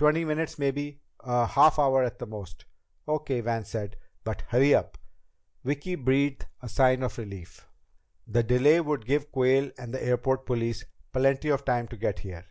"Twenty 0.00 0.24
minutes 0.24 0.58
maybe. 0.58 1.00
A 1.20 1.46
half 1.46 1.78
hour 1.78 2.02
at 2.02 2.18
the 2.18 2.26
most." 2.26 2.64
"Okay," 3.06 3.40
Van 3.40 3.64
said. 3.64 3.94
"But 4.24 4.40
hurry 4.48 4.72
it 4.72 4.74
up." 4.74 4.98
Vicki 5.62 5.94
breathed 5.94 6.46
a 6.60 6.66
deep 6.66 6.70
sigh 6.72 6.90
of 7.00 7.18
relief. 7.18 7.68
The 8.26 8.42
delay 8.42 8.80
would 8.80 9.06
give 9.06 9.30
Quayle 9.30 9.70
and 9.78 9.94
the 9.94 10.02
airport 10.02 10.44
police 10.44 10.84
plenty 11.12 11.50
of 11.50 11.64
time 11.64 11.86
to 11.86 11.96
get 11.96 12.18
here! 12.18 12.46